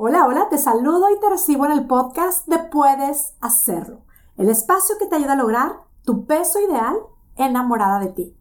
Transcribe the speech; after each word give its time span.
Hola, 0.00 0.26
hola, 0.28 0.48
te 0.48 0.58
saludo 0.58 1.10
y 1.10 1.18
te 1.18 1.28
recibo 1.28 1.66
en 1.66 1.72
el 1.72 1.88
podcast 1.88 2.46
de 2.46 2.60
Puedes 2.60 3.34
Hacerlo, 3.40 4.02
el 4.36 4.48
espacio 4.48 4.94
que 4.96 5.06
te 5.06 5.16
ayuda 5.16 5.32
a 5.32 5.34
lograr 5.34 5.80
tu 6.04 6.24
peso 6.24 6.60
ideal 6.60 6.96
enamorada 7.34 7.98
de 7.98 8.12
ti. 8.12 8.36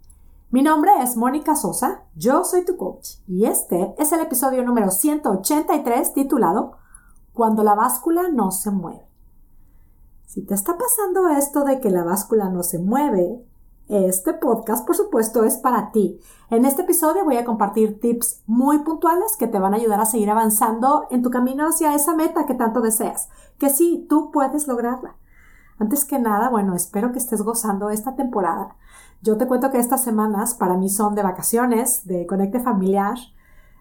Mi 0.51 0.61
nombre 0.61 0.91
es 1.01 1.17
Mónica 1.17 1.55
Sosa, 1.55 2.03
yo 2.15 2.43
soy 2.43 2.63
tu 2.63 2.77
coach 2.77 3.15
y 3.25 3.45
este 3.45 3.95
es 3.97 4.11
el 4.11 4.19
episodio 4.19 4.63
número 4.63 4.91
183 4.91 6.13
titulado 6.13 6.73
Cuando 7.33 7.63
la 7.63 7.73
báscula 7.73 8.29
no 8.31 8.51
se 8.51 8.69
mueve. 8.69 9.07
Si 10.27 10.45
te 10.45 10.53
está 10.53 10.77
pasando 10.77 11.27
esto 11.29 11.63
de 11.63 11.79
que 11.79 11.89
la 11.89 12.03
báscula 12.03 12.49
no 12.49 12.61
se 12.61 12.77
mueve, 12.77 13.43
este 13.89 14.33
podcast, 14.33 14.85
por 14.85 14.95
supuesto, 14.95 15.43
es 15.43 15.57
para 15.57 15.91
ti. 15.91 16.19
En 16.49 16.65
este 16.65 16.81
episodio 16.81 17.23
voy 17.23 17.37
a 17.37 17.45
compartir 17.45 17.99
tips 17.99 18.41
muy 18.45 18.79
puntuales 18.79 19.37
que 19.37 19.47
te 19.47 19.59
van 19.59 19.73
a 19.73 19.77
ayudar 19.77 19.99
a 20.01 20.05
seguir 20.05 20.29
avanzando 20.29 21.07
en 21.09 21.21
tu 21.21 21.29
camino 21.29 21.67
hacia 21.67 21.95
esa 21.95 22.15
meta 22.15 22.45
que 22.45 22.53
tanto 22.53 22.81
deseas, 22.81 23.29
que 23.57 23.69
sí, 23.69 24.05
tú 24.09 24.31
puedes 24.31 24.67
lograrla. 24.67 25.15
Antes 25.79 26.05
que 26.05 26.19
nada, 26.19 26.49
bueno, 26.49 26.75
espero 26.75 27.11
que 27.11 27.19
estés 27.19 27.41
gozando 27.41 27.89
esta 27.89 28.15
temporada. 28.15 28.75
Yo 29.21 29.37
te 29.37 29.47
cuento 29.47 29.71
que 29.71 29.79
estas 29.79 30.03
semanas 30.03 30.53
para 30.53 30.75
mí 30.75 30.89
son 30.89 31.15
de 31.15 31.23
vacaciones, 31.23 32.05
de 32.05 32.25
conecte 32.25 32.59
familiar, 32.59 33.17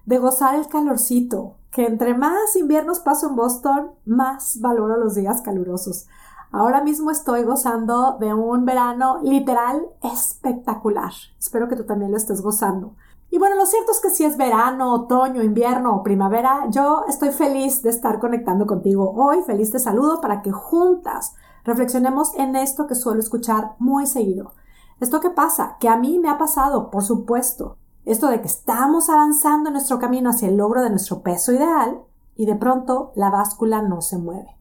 de 0.05 0.19
gozar 0.19 0.55
el 0.55 0.69
calorcito, 0.69 1.57
que 1.71 1.87
entre 1.87 2.15
más 2.15 2.57
inviernos 2.57 3.01
paso 3.01 3.29
en 3.29 3.37
Boston, 3.37 3.91
más 4.05 4.61
valoro 4.61 4.97
los 4.97 5.15
días 5.15 5.43
calurosos. 5.43 6.07
Ahora 6.53 6.83
mismo 6.83 7.11
estoy 7.11 7.43
gozando 7.43 8.17
de 8.19 8.33
un 8.33 8.65
verano 8.65 9.19
literal 9.23 9.87
espectacular. 10.03 11.13
Espero 11.39 11.69
que 11.69 11.77
tú 11.77 11.85
también 11.85 12.11
lo 12.11 12.17
estés 12.17 12.41
gozando. 12.41 12.95
Y 13.31 13.39
bueno, 13.39 13.57
lo 13.57 13.67
cierto 13.67 13.93
es 13.93 14.01
que 14.01 14.11
si 14.11 14.25
es 14.25 14.37
verano, 14.37 14.95
otoño, 14.95 15.43
invierno 15.43 15.97
o 15.97 16.03
primavera, 16.03 16.67
yo 16.71 17.05
estoy 17.09 17.31
feliz 17.31 17.83
de 17.83 17.91
estar 17.91 18.19
conectando 18.21 18.67
contigo 18.67 19.13
hoy. 19.17 19.43
Feliz 19.43 19.73
te 19.73 19.79
saludo 19.79 20.21
para 20.21 20.43
que 20.43 20.53
juntas 20.53 21.35
reflexionemos 21.65 22.35
en 22.37 22.55
esto 22.55 22.87
que 22.87 22.95
suelo 22.95 23.21
escuchar 23.21 23.75
muy 23.79 24.07
seguido. 24.07 24.53
Esto 25.01 25.21
que 25.21 25.31
pasa, 25.31 25.77
que 25.81 25.89
a 25.89 25.97
mí 25.97 26.19
me 26.19 26.31
ha 26.31 26.39
pasado, 26.39 26.91
por 26.91 27.03
supuesto. 27.03 27.77
Esto 28.05 28.29
de 28.29 28.41
que 28.41 28.47
estamos 28.47 29.11
avanzando 29.11 29.69
en 29.69 29.75
nuestro 29.75 29.99
camino 29.99 30.31
hacia 30.31 30.49
el 30.49 30.57
logro 30.57 30.83
de 30.83 30.91
nuestro 30.91 31.23
peso 31.23 31.53
ideal 31.53 32.01
y 32.37 32.47
de 32.47 32.55
pronto 32.55 33.13
la 33.17 33.31
báscula 33.31 33.83
no 33.83 34.01
se 34.01 34.17
mueve. 34.17 34.57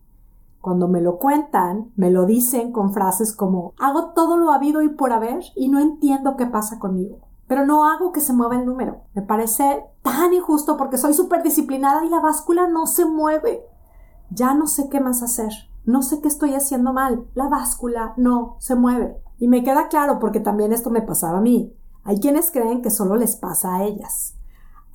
Cuando 0.65 0.87
me 0.87 0.99
lo 0.99 1.19
cuentan, 1.19 1.91
me 1.95 2.09
lo 2.09 2.25
dicen 2.25 2.71
con 2.71 2.91
frases 2.91 3.35
como 3.35 3.75
hago 3.77 4.13
todo 4.13 4.35
lo 4.35 4.51
habido 4.51 4.81
y 4.81 4.89
por 4.89 5.13
haber 5.13 5.43
y 5.55 5.69
no 5.69 5.79
entiendo 5.79 6.35
qué 6.37 6.47
pasa 6.47 6.79
conmigo. 6.79 7.19
Pero 7.47 7.67
no 7.67 7.85
hago 7.87 8.11
que 8.11 8.19
se 8.19 8.33
mueva 8.33 8.55
el 8.55 8.65
número. 8.65 9.01
Me 9.13 9.21
parece 9.21 9.85
tan 10.01 10.33
injusto 10.33 10.75
porque 10.75 10.97
soy 10.97 11.13
súper 11.13 11.43
disciplinada 11.43 12.03
y 12.03 12.09
la 12.09 12.19
báscula 12.19 12.67
no 12.67 12.87
se 12.87 13.05
mueve. 13.05 13.63
Ya 14.31 14.55
no 14.55 14.65
sé 14.65 14.89
qué 14.89 14.99
más 14.99 15.21
hacer. 15.21 15.51
No 15.85 16.01
sé 16.01 16.19
qué 16.19 16.29
estoy 16.29 16.55
haciendo 16.55 16.93
mal. 16.93 17.27
La 17.35 17.47
báscula 17.47 18.15
no 18.17 18.55
se 18.57 18.73
mueve. 18.73 19.21
Y 19.37 19.47
me 19.47 19.63
queda 19.63 19.87
claro 19.87 20.17
porque 20.17 20.39
también 20.39 20.73
esto 20.73 20.89
me 20.89 21.03
pasaba 21.03 21.37
a 21.37 21.41
mí. 21.41 21.75
Hay 22.03 22.19
quienes 22.19 22.49
creen 22.49 22.81
que 22.81 22.89
solo 22.89 23.17
les 23.17 23.35
pasa 23.35 23.75
a 23.75 23.83
ellas. 23.83 24.34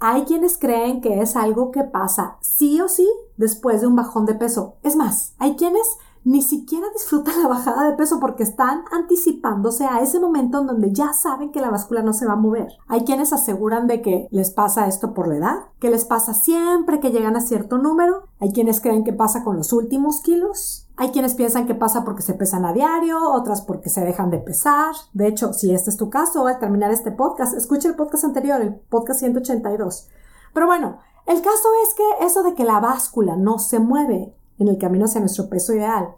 Hay 0.02 0.24
quienes 0.24 0.56
creen 0.56 1.02
que 1.02 1.20
es 1.20 1.36
algo 1.36 1.70
que 1.70 1.84
pasa 1.84 2.38
sí 2.40 2.80
o 2.80 2.88
sí 2.88 3.06
después 3.36 3.82
de 3.82 3.86
un 3.86 3.96
bajón 3.96 4.24
de 4.24 4.34
peso. 4.34 4.76
Es 4.82 4.96
más, 4.96 5.34
hay 5.38 5.56
quienes 5.56 5.98
ni 6.24 6.42
siquiera 6.42 6.86
disfrutan 6.92 7.42
la 7.42 7.48
bajada 7.48 7.84
de 7.84 7.96
peso 7.96 8.20
porque 8.20 8.42
están 8.42 8.84
anticipándose 8.92 9.86
a 9.86 10.00
ese 10.00 10.20
momento 10.20 10.60
en 10.60 10.66
donde 10.66 10.92
ya 10.92 11.12
saben 11.12 11.50
que 11.50 11.60
la 11.60 11.70
báscula 11.70 12.02
no 12.02 12.12
se 12.12 12.26
va 12.26 12.34
a 12.34 12.36
mover. 12.36 12.68
Hay 12.88 13.04
quienes 13.04 13.32
aseguran 13.32 13.86
de 13.86 14.02
que 14.02 14.28
les 14.30 14.50
pasa 14.50 14.86
esto 14.86 15.14
por 15.14 15.28
la 15.28 15.36
edad, 15.36 15.56
que 15.78 15.90
les 15.90 16.04
pasa 16.04 16.34
siempre 16.34 17.00
que 17.00 17.10
llegan 17.10 17.36
a 17.36 17.40
cierto 17.40 17.78
número. 17.78 18.24
Hay 18.38 18.52
quienes 18.52 18.80
creen 18.80 19.04
que 19.04 19.12
pasa 19.12 19.44
con 19.44 19.56
los 19.56 19.72
últimos 19.72 20.20
kilos. 20.20 20.86
Hay 20.96 21.10
quienes 21.10 21.34
piensan 21.34 21.66
que 21.66 21.74
pasa 21.74 22.04
porque 22.04 22.22
se 22.22 22.34
pesan 22.34 22.66
a 22.66 22.74
diario, 22.74 23.32
otras 23.32 23.62
porque 23.62 23.88
se 23.88 24.04
dejan 24.04 24.30
de 24.30 24.38
pesar. 24.38 24.94
De 25.14 25.26
hecho, 25.26 25.54
si 25.54 25.72
este 25.72 25.88
es 25.88 25.96
tu 25.96 26.10
caso, 26.10 26.46
al 26.46 26.58
terminar 26.58 26.90
este 26.90 27.12
podcast, 27.12 27.54
escucha 27.56 27.88
el 27.88 27.96
podcast 27.96 28.24
anterior, 28.24 28.60
el 28.60 28.74
podcast 28.74 29.20
182. 29.20 30.08
Pero 30.52 30.66
bueno, 30.66 30.98
el 31.26 31.40
caso 31.40 31.68
es 31.84 31.94
que 31.94 32.26
eso 32.26 32.42
de 32.42 32.54
que 32.54 32.64
la 32.64 32.80
báscula 32.80 33.36
no 33.36 33.58
se 33.58 33.78
mueve 33.78 34.34
en 34.60 34.68
el 34.68 34.78
camino 34.78 35.06
hacia 35.06 35.20
nuestro 35.20 35.48
peso 35.48 35.74
ideal. 35.74 36.10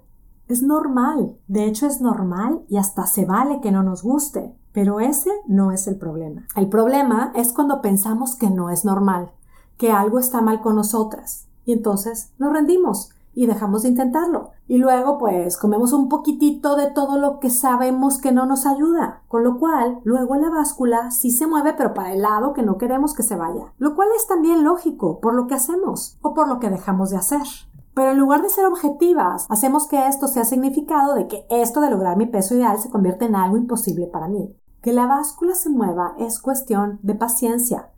Es 0.49 0.63
normal, 0.63 1.37
de 1.47 1.65
hecho 1.65 1.87
es 1.87 2.03
normal 2.03 2.63
y 2.69 2.77
hasta 2.77 3.07
se 3.07 3.25
vale 3.25 3.61
que 3.63 3.73
no 3.73 3.83
nos 3.83 4.03
guste, 4.03 4.55
pero 4.73 5.01
ese 5.01 5.31
no 5.47 5.73
es 5.73 5.87
el 5.87 5.97
problema. 5.97 6.47
El 6.57 6.69
problema 6.69 7.33
es 7.35 7.53
cuando 7.53 7.81
pensamos 7.81 8.35
que 8.35 8.51
no 8.51 8.69
es 8.69 8.85
normal, 8.85 9.31
que 9.79 9.93
algo 9.93 10.19
está 10.19 10.43
mal 10.43 10.61
con 10.61 10.75
nosotras, 10.75 11.47
y 11.65 11.73
entonces 11.73 12.33
nos 12.39 12.53
rendimos 12.53 13.11
y 13.35 13.47
dejamos 13.47 13.83
de 13.83 13.89
intentarlo. 13.91 14.51
Y 14.67 14.79
luego 14.79 15.19
pues 15.19 15.57
comemos 15.57 15.93
un 15.93 16.09
poquitito 16.09 16.77
de 16.77 16.91
todo 16.91 17.19
lo 17.19 17.39
que 17.39 17.49
sabemos 17.49 18.19
que 18.19 18.33
no 18.33 18.45
nos 18.45 18.67
ayuda, 18.67 19.23
con 19.29 19.45
lo 19.45 19.59
cual 19.59 20.01
luego 20.05 20.35
la 20.37 20.51
báscula 20.51 21.11
sí 21.13 21.31
se 21.31 21.47
mueve 21.47 21.75
pero 21.77 21.95
para 21.95 22.13
el 22.13 22.23
lado 22.23 22.53
que 22.53 22.63
no 22.63 22.77
queremos 22.77 23.15
que 23.15 23.23
se 23.23 23.37
vaya, 23.37 23.73
lo 23.79 23.95
cual 23.95 24.09
es 24.17 24.27
también 24.27 24.65
lógico 24.65 25.21
por 25.21 25.35
lo 25.35 25.47
que 25.47 25.55
hacemos 25.55 26.19
o 26.23 26.35
por 26.35 26.49
lo 26.49 26.59
que 26.59 26.71
dejamos 26.71 27.11
de 27.11 27.17
hacer. 27.17 27.47
Pero 27.95 28.13
en 28.13 28.19
lugar 28.19 28.43
de 28.43 28.49
ser 28.49 28.65
objetivas, 28.65 29.47
hacemos 29.51 29.87
que 29.87 30.07
esto 30.07 30.27
sea 30.27 30.45
significado 30.45 31.15
de 31.15 31.29
que 31.29 31.47
esto 31.51 31.81
de 31.81 31.91
lograr 31.91 32.17
mi 32.17 32.27
peso 32.27 32.55
ideal 32.55 32.79
se 32.79 32.91
convierte 32.91 33.27
en 33.27 33.37
algo 33.37 33.57
imposible 33.57 34.07
para 34.07 34.29
mí. 34.29 34.57
Que 34.81 34.93
la 34.93 35.07
báscula 35.07 35.55
se 35.55 35.69
mueva 35.69 36.15
es 36.19 36.41
cuestión 36.41 36.99
de 37.03 37.15
paciencia, 37.15 37.91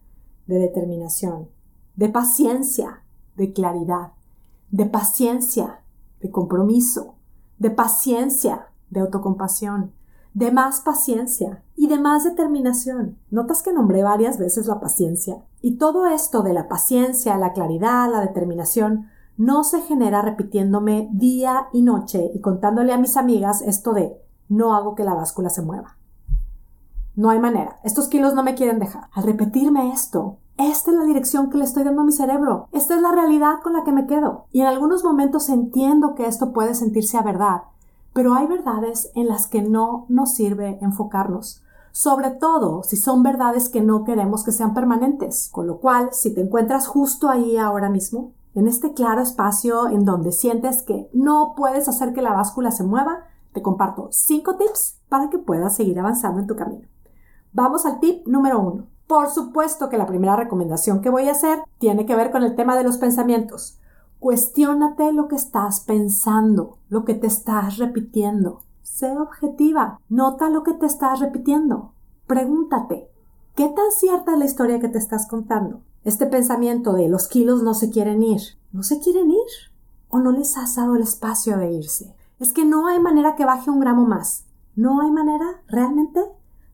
de 0.47 0.59
determinación, 0.59 1.49
de 1.97 2.09
paciencia, 2.09 3.05
de 3.37 3.53
claridad, 3.53 4.13
de 4.71 4.87
paciencia, 4.87 5.81
de 6.21 6.31
compromiso, 6.31 7.15
de 7.59 7.71
paciencia, 7.71 8.67
de 8.91 9.01
autocompasión, 9.01 9.93
de 10.35 10.51
más 10.51 10.81
paciencia 10.81 11.63
y 11.77 11.87
de 11.87 11.99
más 11.99 12.25
determinación. 12.25 13.17
Notas 13.31 13.63
que 13.63 13.73
nombré 13.73 14.03
varias 14.03 14.39
veces 14.39 14.67
la 14.67 14.81
paciencia. 14.81 15.45
Y 15.63 15.77
todo 15.77 16.07
esto 16.07 16.43
de 16.43 16.53
la 16.53 16.67
paciencia, 16.69 17.39
la 17.39 17.53
claridad, 17.53 18.11
la 18.11 18.21
determinación, 18.21 19.07
no 19.37 19.65
se 19.65 19.81
genera 19.83 20.23
repitiéndome 20.23 21.09
día 21.13 21.69
y 21.73 21.83
noche 21.83 22.31
y 22.35 22.41
contándole 22.41 22.93
a 22.93 22.99
mis 22.99 23.17
amigas 23.17 23.63
esto 23.63 23.93
de 23.93 24.17
no 24.49 24.75
hago 24.75 24.95
que 24.95 25.05
la 25.05 25.15
báscula 25.15 25.51
se 25.51 25.63
mueva. 25.63 25.97
No 27.17 27.31
hay 27.31 27.39
manera. 27.39 27.81
Estos 27.85 28.09
kilos 28.09 28.35
no 28.35 28.43
me 28.43 28.55
quieren 28.55 28.79
dejar. 28.79 29.09
Al 29.13 29.25
repetirme 29.25 29.93
esto, 29.93 30.39
esta 30.57 30.91
es 30.91 30.97
la 30.97 31.05
dirección 31.05 31.51
que 31.51 31.59
le 31.59 31.65
estoy 31.65 31.85
dando 31.85 32.03
a 32.03 32.05
mi 32.05 32.13
cerebro. 32.13 32.69
Esta 32.73 32.95
es 32.95 33.03
la 33.03 33.13
realidad 33.13 33.61
con 33.63 33.73
la 33.73 33.85
que 33.85 33.93
me 33.93 34.07
quedo. 34.07 34.47
Y 34.53 34.61
en 34.61 34.67
algunos 34.67 35.05
momentos 35.05 35.49
entiendo 35.49 36.15
que 36.15 36.27
esto 36.27 36.53
puede 36.53 36.75
sentirse 36.75 37.17
a 37.17 37.23
verdad, 37.23 37.63
pero 38.13 38.35
hay 38.35 38.47
verdades 38.47 39.11
en 39.15 39.29
las 39.29 39.47
que 39.47 39.63
no 39.63 40.07
nos 40.09 40.35
sirve 40.35 40.79
enfocarnos. 40.81 41.63
Sobre 41.93 42.31
todo 42.31 42.83
si 42.83 42.97
son 42.97 43.23
verdades 43.23 43.69
que 43.69 43.81
no 43.81 44.05
queremos 44.05 44.45
que 44.45 44.53
sean 44.53 44.75
permanentes. 44.75 45.49
Con 45.53 45.67
lo 45.67 45.79
cual, 45.79 46.11
si 46.13 46.35
te 46.35 46.41
encuentras 46.41 46.87
justo 46.89 47.29
ahí 47.29 47.57
ahora 47.57 47.89
mismo, 47.89 48.33
en 48.55 48.69
este 48.69 48.93
claro 48.93 49.21
espacio 49.21 49.89
en 49.89 50.05
donde 50.05 50.33
sientes 50.33 50.83
que 50.83 51.09
no 51.13 51.55
puedes 51.57 51.89
hacer 51.89 52.13
que 52.13 52.23
la 52.23 52.33
báscula 52.33 52.71
se 52.71 52.85
mueva, 52.85 53.25
te 53.53 53.63
comparto 53.63 54.09
5 54.11 54.57
tips 54.57 55.01
para 55.09 55.31
que 55.31 55.39
puedas 55.39 55.75
seguir 55.75 55.99
avanzando 55.99 56.41
en 56.41 56.47
tu 56.47 56.57
camino. 56.57 56.87
Vamos 57.53 57.87
al 57.87 58.01
tip 58.01 58.27
número 58.27 58.61
1. 58.61 58.87
Por 59.07 59.29
supuesto 59.31 59.89
que 59.89 59.99
la 59.99 60.07
primera 60.07 60.37
recomendación 60.37 61.01
que 61.01 61.11
voy 61.11 61.29
a 61.29 61.33
hacer 61.33 61.63
tiene 61.79 62.07
que 62.07 62.17
ver 62.17 62.31
con 62.31 62.43
el 62.43 62.57
tema 62.57 62.77
de 62.77 62.85
los 62.85 62.99
pensamientos. 62.99 63.79
Cuestiónate 64.19 65.13
lo 65.13 65.29
que 65.29 65.37
estás 65.37 65.81
pensando, 65.81 66.79
lo 66.89 67.05
que 67.05 67.15
te 67.15 67.27
estás 67.27 67.77
repitiendo. 67.77 68.61
Sé 68.83 69.11
objetiva. 69.19 70.01
Nota 70.09 70.49
lo 70.49 70.63
que 70.63 70.73
te 70.73 70.87
estás 70.87 71.21
repitiendo. 71.21 71.93
Pregúntate, 72.27 73.11
¿qué 73.55 73.69
tan 73.69 73.91
cierta 73.91 74.33
es 74.33 74.39
la 74.39 74.45
historia 74.47 74.81
que 74.81 74.89
te 74.89 74.99
estás 74.99 75.27
contando? 75.29 75.83
Este 76.05 76.27
pensamiento 76.27 76.93
de 76.93 77.09
los 77.09 77.29
kilos 77.29 77.63
no 77.63 77.73
se 77.73 77.89
quieren 77.89 78.23
ir. 78.23 78.43
¿No 78.73 78.83
se 78.83 79.01
quieren 79.01 79.31
ir? 79.31 79.73
¿O 80.11 80.19
no 80.19 80.33
les 80.33 80.59
has 80.59 80.77
dado 80.77 80.97
el 80.97 81.03
espacio 81.03 81.57
de 81.57 81.73
irse? 81.73 82.15
Es 82.39 82.53
que 82.53 82.67
no 82.67 82.89
hay 82.89 83.01
manera 83.01 83.37
que 83.37 83.47
baje 83.47 83.71
un 83.71 83.81
gramo 83.81 84.05
más. 84.05 84.45
¿No 84.77 85.01
hay 85.01 85.11
manera? 85.11 85.63
¿Realmente? 85.67 86.21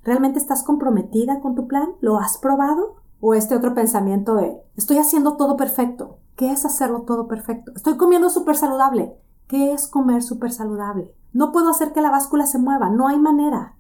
¿Realmente 0.03 0.41
estás 0.41 0.65
comprometida 0.65 1.41
con 1.41 1.55
tu 1.55 1.69
plan? 1.69 1.91
¿Lo 2.01 2.19
has 2.19 2.39
probado? 2.39 2.97
¿O 3.21 3.35
este 3.35 3.55
otro 3.55 3.73
pensamiento 3.73 4.35
de 4.35 4.61
estoy 4.75 4.99
haciendo 4.99 5.37
todo 5.37 5.57
perfecto? 5.57 6.19
¿Qué 6.35 6.51
es 6.51 6.65
hacerlo 6.65 7.03
todo 7.03 7.29
perfecto? 7.29 7.71
Estoy 7.77 7.97
comiendo 7.97 8.31
súper 8.31 8.57
saludable. 8.57 9.17
¿Qué 9.47 9.73
es 9.73 9.87
comer 9.87 10.25
súper 10.25 10.51
saludable? 10.51 11.15
No 11.33 11.53
puedo 11.53 11.69
hacer 11.69 11.93
que 11.93 12.01
la 12.01 12.11
báscula 12.11 12.47
se 12.47 12.59
mueva. 12.59 12.91
No 12.91 13.07
hay 13.07 13.21
manera. 13.21 13.77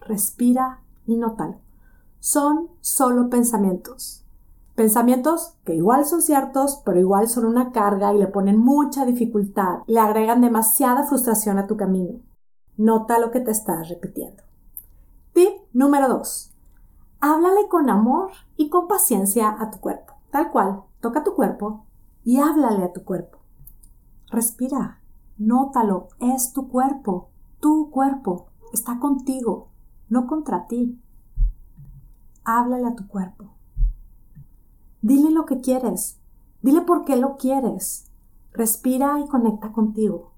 Respira 0.00 0.80
y 1.06 1.16
nótalo. 1.16 1.56
Son 2.20 2.68
solo 2.80 3.30
pensamientos. 3.30 4.21
Pensamientos 4.82 5.54
que 5.64 5.76
igual 5.76 6.04
son 6.06 6.22
ciertos, 6.22 6.82
pero 6.84 6.98
igual 6.98 7.28
son 7.28 7.44
una 7.44 7.70
carga 7.70 8.12
y 8.12 8.18
le 8.18 8.26
ponen 8.26 8.58
mucha 8.58 9.06
dificultad, 9.06 9.82
le 9.86 10.00
agregan 10.00 10.40
demasiada 10.40 11.04
frustración 11.04 11.56
a 11.56 11.68
tu 11.68 11.76
camino. 11.76 12.18
Nota 12.76 13.20
lo 13.20 13.30
que 13.30 13.38
te 13.38 13.52
estás 13.52 13.88
repitiendo. 13.88 14.42
Tip 15.34 15.52
número 15.72 16.08
2. 16.08 16.52
Háblale 17.20 17.68
con 17.68 17.90
amor 17.90 18.32
y 18.56 18.70
con 18.70 18.88
paciencia 18.88 19.54
a 19.56 19.70
tu 19.70 19.78
cuerpo. 19.78 20.14
Tal 20.32 20.50
cual, 20.50 20.82
toca 20.98 21.22
tu 21.22 21.36
cuerpo 21.36 21.86
y 22.24 22.40
háblale 22.40 22.82
a 22.82 22.92
tu 22.92 23.04
cuerpo. 23.04 23.38
Respira, 24.32 25.00
nótalo, 25.38 26.08
es 26.18 26.52
tu 26.52 26.66
cuerpo, 26.66 27.30
tu 27.60 27.88
cuerpo, 27.92 28.48
está 28.72 28.98
contigo, 28.98 29.68
no 30.08 30.26
contra 30.26 30.66
ti. 30.66 31.00
Háblale 32.42 32.88
a 32.88 32.96
tu 32.96 33.06
cuerpo. 33.06 33.61
Dile 35.02 35.30
lo 35.30 35.46
que 35.46 35.60
quieres, 35.60 36.20
dile 36.62 36.82
por 36.82 37.04
qué 37.04 37.16
lo 37.16 37.36
quieres. 37.36 38.06
Respira 38.52 39.18
y 39.18 39.26
conecta 39.26 39.72
contigo. 39.72 40.30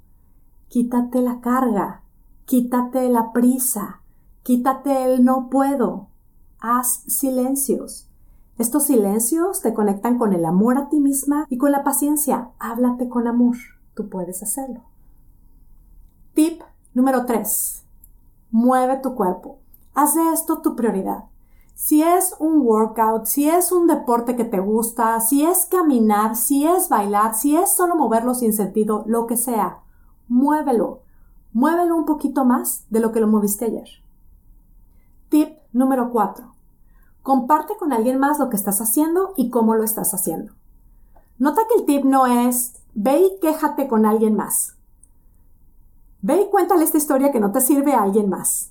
Quítate 0.69 1.21
la 1.21 1.41
carga, 1.41 2.03
quítate 2.47 3.11
la 3.11 3.33
prisa, 3.33 4.01
quítate 4.43 5.05
el 5.05 5.23
no 5.23 5.51
puedo. 5.51 6.09
Haz 6.61 7.03
silencios. 7.07 8.09
Estos 8.57 8.85
silencios 8.85 9.61
te 9.61 9.75
conectan 9.75 10.17
con 10.17 10.33
el 10.33 10.47
amor 10.47 10.79
a 10.79 10.89
ti 10.89 10.99
misma 10.99 11.45
y 11.51 11.59
con 11.59 11.71
la 11.71 11.85
paciencia. 11.85 12.51
Háblate 12.59 13.09
con 13.11 13.27
amor. 13.27 13.57
Tú 13.95 14.09
puedes 14.09 14.43
hacerlo. 14.43 14.81
Tip 16.33 16.63
número 16.95 17.27
3. 17.27 17.85
Mueve 18.51 18.97
tu 19.03 19.15
cuerpo. 19.15 19.59
Haz 19.93 20.15
de 20.15 20.33
esto 20.33 20.63
tu 20.63 20.75
prioridad. 20.75 21.25
Si 21.75 22.03
es 22.03 22.37
un 22.39 22.61
workout, 22.61 23.27
si 23.27 23.49
es 23.49 23.73
un 23.73 23.89
deporte 23.89 24.37
que 24.37 24.45
te 24.45 24.61
gusta, 24.61 25.21
si 25.21 25.45
es 25.45 25.67
caminar, 25.67 26.37
si 26.37 26.65
es 26.67 26.89
bailar, 26.89 27.35
si 27.35 27.57
es 27.57 27.75
solo 27.75 27.97
moverlo 27.97 28.35
sin 28.35 28.53
sentido, 28.53 29.03
lo 29.07 29.27
que 29.27 29.37
sea, 29.37 29.81
muévelo. 30.29 31.03
Muévelo 31.53 31.97
un 31.97 32.05
poquito 32.05 32.45
más 32.45 32.85
de 32.91 33.01
lo 33.01 33.13
que 33.13 33.21
lo 33.21 33.27
moviste 33.27 33.67
ayer. 33.67 33.89
Tip 35.29 35.59
número 35.73 36.11
4. 36.11 36.55
Comparte 37.23 37.77
con 37.77 37.93
alguien 37.93 38.19
más 38.19 38.39
lo 38.39 38.51
que 38.51 38.57
estás 38.57 38.81
haciendo 38.81 39.33
y 39.37 39.51
cómo 39.51 39.75
lo 39.75 39.83
estás 39.83 40.15
haciendo. 40.15 40.53
Nota 41.39 41.63
que 41.69 41.81
el 41.81 41.87
tip 41.87 42.05
no 42.05 42.27
es 42.27 42.75
ve 42.95 43.19
y 43.19 43.41
quéjate 43.41 43.89
con 43.89 44.07
alguien 44.07 44.37
más. 44.37 44.77
Ve 46.23 46.43
y 46.43 46.51
cuéntale 46.51 46.85
esta 46.85 46.99
historia 46.99 47.33
que 47.33 47.41
no 47.41 47.51
te 47.51 47.61
sirve 47.61 47.95
a 47.95 48.03
alguien 48.03 48.29
más. 48.29 48.71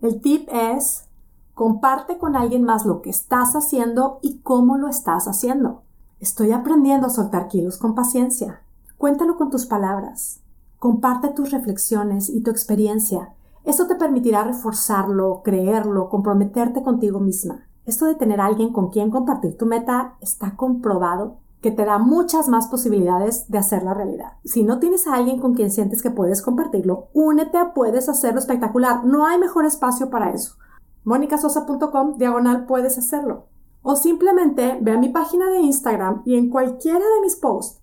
El 0.00 0.20
tip 0.20 0.48
es 0.52 1.06
comparte 1.54 2.18
con 2.18 2.36
alguien 2.36 2.64
más 2.64 2.86
lo 2.86 3.02
que 3.02 3.10
estás 3.10 3.54
haciendo 3.54 4.18
y 4.22 4.38
cómo 4.38 4.78
lo 4.78 4.88
estás 4.88 5.28
haciendo. 5.28 5.82
Estoy 6.20 6.52
aprendiendo 6.52 7.06
a 7.06 7.10
soltar 7.10 7.48
kilos 7.48 7.78
con 7.78 7.94
paciencia. 7.94 8.62
Cuéntalo 8.96 9.36
con 9.36 9.50
tus 9.50 9.66
palabras. 9.66 10.40
Comparte 10.78 11.28
tus 11.28 11.50
reflexiones 11.50 12.28
y 12.28 12.42
tu 12.42 12.50
experiencia. 12.50 13.34
Eso 13.64 13.86
te 13.86 13.94
permitirá 13.94 14.44
reforzarlo, 14.44 15.42
creerlo, 15.44 16.08
comprometerte 16.08 16.82
contigo 16.82 17.20
misma. 17.20 17.66
Esto 17.84 18.06
de 18.06 18.14
tener 18.14 18.40
a 18.40 18.46
alguien 18.46 18.72
con 18.72 18.90
quien 18.90 19.10
compartir 19.10 19.56
tu 19.56 19.66
meta 19.66 20.14
está 20.20 20.56
comprobado 20.56 21.38
que 21.60 21.70
te 21.70 21.84
da 21.84 21.98
muchas 21.98 22.48
más 22.48 22.66
posibilidades 22.66 23.48
de 23.48 23.58
hacerla 23.58 23.94
realidad. 23.94 24.32
Si 24.44 24.64
no 24.64 24.80
tienes 24.80 25.06
a 25.06 25.14
alguien 25.14 25.40
con 25.40 25.54
quien 25.54 25.70
sientes 25.70 26.02
que 26.02 26.10
puedes 26.10 26.42
compartirlo, 26.42 27.08
únete 27.14 27.56
a 27.56 27.72
Puedes 27.72 28.08
Hacerlo 28.08 28.40
Espectacular. 28.40 29.04
No 29.04 29.26
hay 29.26 29.38
mejor 29.38 29.64
espacio 29.64 30.10
para 30.10 30.32
eso. 30.32 30.56
monicasosa.com 31.04 32.16
diagonal 32.18 32.66
puedes 32.66 32.98
hacerlo. 32.98 33.46
O 33.82 33.96
simplemente 33.96 34.78
ve 34.80 34.92
a 34.92 34.98
mi 34.98 35.08
página 35.08 35.50
de 35.50 35.60
Instagram 35.60 36.22
y 36.24 36.36
en 36.36 36.50
cualquiera 36.50 36.98
de 36.98 37.20
mis 37.22 37.36
posts 37.36 37.80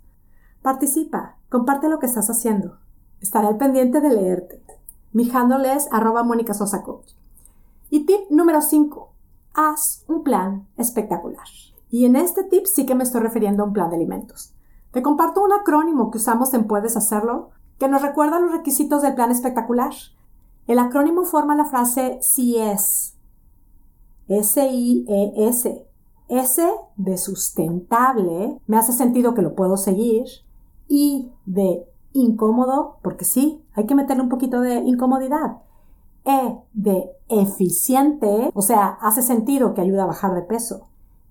participa, 0.61 1.37
comparte 1.49 1.89
lo 1.89 1.99
que 1.99 2.05
estás 2.05 2.29
haciendo. 2.29 2.77
Estaré 3.21 3.47
al 3.47 3.57
pendiente 3.57 4.01
de 4.01 4.09
leerte. 4.09 4.63
Mi 5.11 5.29
handle 5.31 5.73
es 5.73 5.87
arroba 5.91 6.25
Coach. 6.85 7.13
Y 7.89 8.05
tip 8.05 8.29
número 8.29 8.61
5 8.61 9.09
haz 9.53 10.03
un 10.07 10.23
plan 10.23 10.67
espectacular. 10.77 11.47
Y 11.89 12.05
en 12.05 12.15
este 12.15 12.43
tip 12.43 12.65
sí 12.65 12.85
que 12.85 12.95
me 12.95 13.03
estoy 13.03 13.21
refiriendo 13.21 13.63
a 13.63 13.65
un 13.65 13.73
plan 13.73 13.89
de 13.89 13.95
alimentos. 13.95 14.53
Te 14.91 15.01
comparto 15.01 15.43
un 15.43 15.51
acrónimo 15.53 16.11
que 16.11 16.17
usamos 16.17 16.53
en 16.53 16.67
Puedes 16.67 16.95
Hacerlo, 16.95 17.49
que 17.77 17.87
nos 17.87 18.01
recuerda 18.01 18.39
los 18.39 18.51
requisitos 18.51 19.01
del 19.01 19.15
plan 19.15 19.31
espectacular. 19.31 19.93
El 20.69 20.77
acrónimo 20.77 21.23
forma 21.23 21.55
la 21.55 21.65
frase 21.65 22.19
si 22.21 22.55
es. 22.55 23.17
S-I-E-S. 24.27 25.87
S 26.27 26.71
de 26.95 27.17
sustentable, 27.17 28.61
me 28.67 28.77
hace 28.77 28.93
sentido 28.93 29.33
que 29.33 29.41
lo 29.41 29.55
puedo 29.55 29.77
seguir. 29.77 30.25
Y 30.87 31.31
de 31.47 31.87
incómodo, 32.13 32.99
porque 33.01 33.25
sí, 33.25 33.65
hay 33.73 33.87
que 33.87 33.95
meterle 33.95 34.21
un 34.21 34.29
poquito 34.29 34.61
de 34.61 34.75
incomodidad. 34.75 35.63
E 36.23 36.59
de 36.73 37.09
eficiente, 37.29 38.51
o 38.53 38.61
sea, 38.61 38.89
hace 39.01 39.23
sentido 39.23 39.73
que 39.73 39.81
ayuda 39.81 40.03
a 40.03 40.13
bajar 40.13 40.35
de 40.35 40.43
peso. 40.43 40.89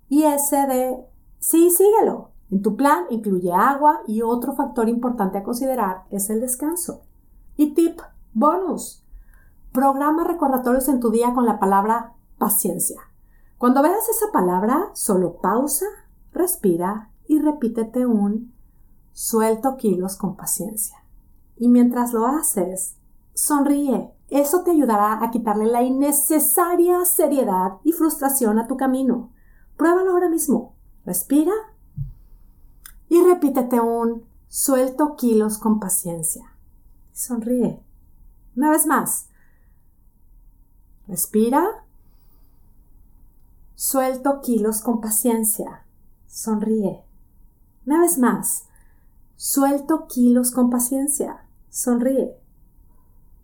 Y 0.09 0.23
S 0.23 0.53
de 0.67 0.97
sí, 1.39 1.69
síguelo. 1.69 2.31
En 2.51 2.61
tu 2.61 2.75
plan 2.75 3.05
incluye 3.09 3.53
agua 3.53 4.01
y 4.05 4.21
otro 4.21 4.51
factor 4.51 4.89
importante 4.89 5.37
a 5.37 5.43
considerar 5.43 6.03
es 6.11 6.29
el 6.29 6.41
descanso. 6.41 7.03
Y 7.55 7.73
tip 7.73 8.01
bonus. 8.33 9.05
Programa 9.79 10.25
recordatorios 10.25 10.89
en 10.89 10.99
tu 10.99 11.09
día 11.09 11.33
con 11.33 11.45
la 11.45 11.57
palabra 11.57 12.11
paciencia. 12.37 12.99
Cuando 13.57 13.81
veas 13.81 14.09
esa 14.09 14.29
palabra, 14.29 14.89
solo 14.91 15.37
pausa, 15.37 15.85
respira 16.33 17.11
y 17.29 17.39
repítete 17.39 18.05
un 18.05 18.53
suelto 19.13 19.77
kilos 19.77 20.17
con 20.17 20.35
paciencia. 20.35 20.97
Y 21.55 21.69
mientras 21.69 22.11
lo 22.11 22.27
haces, 22.27 22.97
sonríe 23.33 24.11
eso 24.27 24.63
te 24.63 24.71
ayudará 24.71 25.23
a 25.23 25.31
quitarle 25.31 25.67
la 25.67 25.81
innecesaria 25.81 27.05
seriedad 27.05 27.77
y 27.85 27.93
frustración 27.93 28.59
a 28.59 28.67
tu 28.67 28.75
camino. 28.75 29.31
Pruébalo 29.77 30.11
ahora 30.11 30.27
mismo. 30.27 30.75
Respira 31.05 31.53
y 33.07 33.23
repítete 33.23 33.79
un 33.79 34.25
suelto 34.49 35.15
kilos 35.15 35.57
con 35.57 35.79
paciencia. 35.79 36.51
Sonríe. 37.13 37.81
Una 38.57 38.71
vez 38.71 38.85
más. 38.85 39.28
Respira. 41.09 41.65
Suelto 43.73 44.41
kilos 44.41 44.81
con 44.81 45.01
paciencia. 45.01 45.83
Sonríe. 46.27 47.03
Una 47.87 47.99
vez 48.01 48.19
más. 48.19 48.65
Suelto 49.35 50.05
kilos 50.05 50.51
con 50.51 50.69
paciencia. 50.69 51.47
Sonríe. 51.71 52.37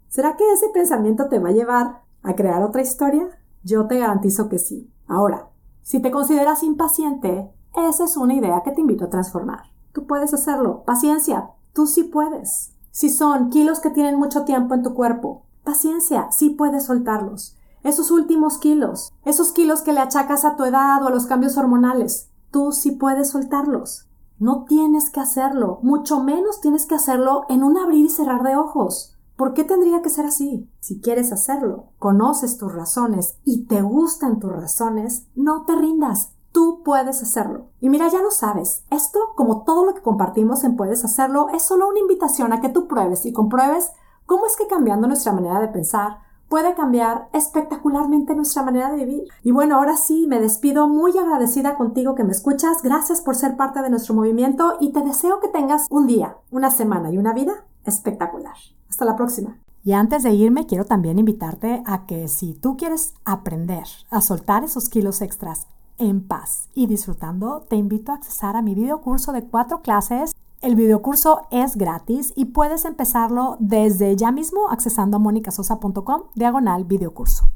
¿Será 0.09 0.35
que 0.35 0.43
ese 0.53 0.69
pensamiento 0.69 1.27
te 1.27 1.39
va 1.39 1.49
a 1.49 1.53
llevar 1.53 2.01
a 2.21 2.35
crear 2.35 2.61
otra 2.61 2.83
historia? 2.83 3.27
Yo 3.63 3.87
te 3.87 3.97
garantizo 3.97 4.47
que 4.47 4.59
sí. 4.59 4.87
Ahora, 5.07 5.49
si 5.81 5.99
te 5.99 6.11
consideras 6.11 6.61
impaciente, 6.61 7.51
esa 7.75 8.03
es 8.03 8.15
una 8.15 8.35
idea 8.35 8.61
que 8.63 8.73
te 8.73 8.81
invito 8.81 9.05
a 9.05 9.09
transformar. 9.09 9.71
Tú 9.91 10.05
puedes 10.05 10.35
hacerlo. 10.35 10.83
Paciencia, 10.85 11.49
tú 11.73 11.87
sí 11.87 12.03
puedes. 12.03 12.73
Si 12.91 13.09
son 13.09 13.49
kilos 13.49 13.79
que 13.79 13.89
tienen 13.89 14.19
mucho 14.19 14.43
tiempo 14.45 14.75
en 14.75 14.83
tu 14.83 14.93
cuerpo, 14.93 15.45
paciencia, 15.65 16.29
sí 16.31 16.51
puedes 16.51 16.85
soltarlos. 16.85 17.57
Esos 17.83 18.09
últimos 18.09 18.57
kilos, 18.57 19.11
esos 19.25 19.51
kilos 19.51 19.81
que 19.81 19.91
le 19.91 19.99
achacas 19.99 20.45
a 20.45 20.55
tu 20.55 20.63
edad 20.63 21.03
o 21.03 21.07
a 21.07 21.11
los 21.11 21.25
cambios 21.25 21.57
hormonales, 21.57 22.29
tú 22.51 22.71
sí 22.71 22.91
puedes 22.91 23.31
soltarlos. 23.31 24.07
No 24.39 24.63
tienes 24.63 25.09
que 25.09 25.19
hacerlo, 25.19 25.79
mucho 25.81 26.21
menos 26.21 26.61
tienes 26.61 26.85
que 26.85 26.95
hacerlo 26.95 27.45
en 27.49 27.63
un 27.63 27.77
abrir 27.77 28.05
y 28.05 28.09
cerrar 28.09 28.43
de 28.43 28.55
ojos. 28.55 29.15
¿Por 29.35 29.53
qué 29.53 29.63
tendría 29.65 30.01
que 30.01 30.09
ser 30.09 30.25
así? 30.25 30.69
Si 30.79 31.01
quieres 31.01 31.33
hacerlo, 31.33 31.87
conoces 31.99 32.57
tus 32.57 32.73
razones 32.73 33.37
y 33.43 33.65
te 33.65 33.81
gustan 33.81 34.39
tus 34.39 34.51
razones, 34.51 35.27
no 35.35 35.65
te 35.65 35.75
rindas. 35.75 36.31
Tú 36.53 36.83
puedes 36.85 37.21
hacerlo. 37.21 37.65
Y 37.81 37.89
mira, 37.89 38.07
ya 38.07 38.21
lo 38.21 38.31
sabes. 38.31 38.85
Esto, 38.89 39.19
como 39.35 39.63
todo 39.63 39.85
lo 39.85 39.93
que 39.93 40.01
compartimos 40.01 40.63
en 40.63 40.77
Puedes 40.77 41.03
Hacerlo, 41.03 41.49
es 41.49 41.63
solo 41.63 41.89
una 41.89 41.99
invitación 41.99 42.53
a 42.53 42.61
que 42.61 42.69
tú 42.69 42.87
pruebes 42.87 43.25
y 43.25 43.33
compruebes 43.33 43.91
cómo 44.25 44.45
es 44.45 44.55
que 44.55 44.67
cambiando 44.67 45.07
nuestra 45.07 45.31
manera 45.31 45.59
de 45.59 45.67
pensar 45.67 46.19
puede 46.49 46.75
cambiar 46.75 47.29
espectacularmente 47.33 48.35
nuestra 48.35 48.63
manera 48.63 48.91
de 48.91 49.05
vivir. 49.05 49.27
Y 49.43 49.51
bueno, 49.51 49.75
ahora 49.75 49.97
sí, 49.97 50.25
me 50.27 50.39
despido 50.39 50.87
muy 50.87 51.17
agradecida 51.17 51.75
contigo 51.75 52.15
que 52.15 52.23
me 52.23 52.31
escuchas. 52.31 52.81
Gracias 52.83 53.21
por 53.21 53.35
ser 53.35 53.57
parte 53.57 53.81
de 53.81 53.89
nuestro 53.89 54.13
movimiento 54.13 54.77
y 54.79 54.91
te 54.91 55.01
deseo 55.01 55.39
que 55.39 55.47
tengas 55.47 55.87
un 55.89 56.07
día, 56.07 56.37
una 56.51 56.71
semana 56.71 57.11
y 57.11 57.17
una 57.17 57.33
vida 57.33 57.65
espectacular. 57.83 58.55
Hasta 58.89 59.05
la 59.05 59.15
próxima. 59.15 59.57
Y 59.83 59.93
antes 59.93 60.23
de 60.23 60.31
irme, 60.31 60.65
quiero 60.65 60.85
también 60.85 61.19
invitarte 61.19 61.83
a 61.85 62.05
que 62.05 62.27
si 62.27 62.53
tú 62.53 62.75
quieres 62.75 63.13
aprender 63.23 63.85
a 64.09 64.21
soltar 64.21 64.63
esos 64.63 64.89
kilos 64.89 65.21
extras 65.21 65.67
en 65.97 66.27
paz 66.27 66.69
y 66.73 66.87
disfrutando, 66.87 67.61
te 67.69 67.75
invito 67.75 68.11
a 68.11 68.15
accesar 68.15 68.55
a 68.55 68.61
mi 68.61 68.73
videocurso 68.75 69.31
de 69.31 69.43
cuatro 69.43 69.81
clases. 69.81 70.33
El 70.65 70.75
videocurso 70.75 71.45
es 71.51 71.75
gratis 71.77 72.33
y 72.35 72.45
puedes 72.45 72.85
empezarlo 72.85 73.55
desde 73.59 74.15
ya 74.15 74.31
mismo 74.31 74.67
accesando 74.71 75.17
a 75.17 75.19
monicasosa.com 75.19 76.23
diagonal 76.33 76.85
videocurso. 76.85 77.51